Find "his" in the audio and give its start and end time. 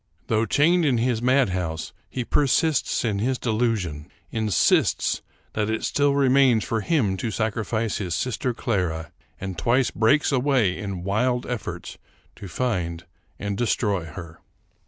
0.97-1.21, 3.19-3.37, 7.99-8.15